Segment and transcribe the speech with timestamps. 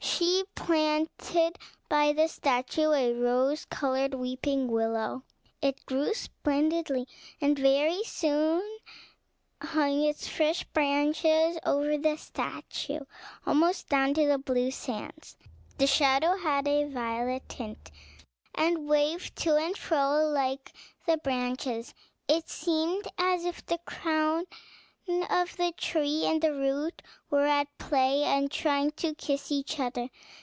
[0.03, 1.57] She planted
[1.89, 5.23] by the statue a rose colored weeping willow.
[5.63, 7.07] It grew splendidly,
[7.41, 8.61] and very soon
[9.61, 12.99] hung its fresh branches over the statue,
[13.47, 15.37] almost down to the blue sands.
[15.79, 17.89] The shadow had a violet tint,
[18.53, 20.71] and waved to and fro like
[21.07, 21.93] the branches;
[22.27, 24.45] it seemed as if the crown
[25.29, 30.07] of the tree and the root were at play, and trying to kiss each other.